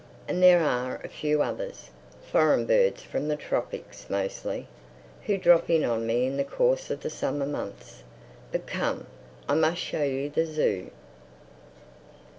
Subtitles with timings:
[0.27, 1.91] And there are a few others,
[2.23, 4.67] foreign birds from the tropics mostly,
[5.27, 8.01] who drop in on me in the course of the summer months.
[8.51, 9.05] But come,
[9.47, 10.89] I must show you the zoo."